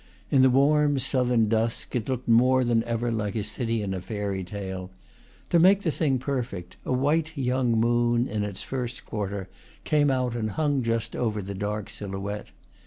[0.31, 4.01] In the warm southern dusk it looked more than ever like a city in a
[4.01, 4.89] fairy tale.
[5.51, 9.47] To make the thing perfect, a white young moon, in its first quarter,
[9.83, 12.47] came out and hung just over the dark sil houette.